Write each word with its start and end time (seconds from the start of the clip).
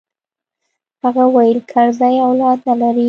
هغه 1.03 1.23
وويل 1.35 1.59
کرزى 1.71 2.11
اولاد 2.27 2.59
نه 2.67 2.75
لري. 2.81 2.99